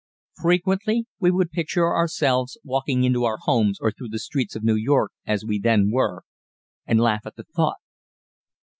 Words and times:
Frequently 0.41 1.05
we 1.19 1.29
would 1.29 1.51
picture 1.51 1.85
ourselves 1.95 2.57
walking 2.63 3.03
into 3.03 3.23
our 3.23 3.37
homes 3.41 3.77
or 3.79 3.91
through 3.91 4.07
the 4.09 4.17
streets 4.17 4.55
of 4.55 4.63
New 4.63 4.73
York 4.73 5.11
as 5.27 5.45
we 5.45 5.59
then 5.59 5.91
were, 5.91 6.23
and 6.87 6.99
laugh 6.99 7.23
at 7.27 7.35
the 7.35 7.43
thought. 7.55 7.77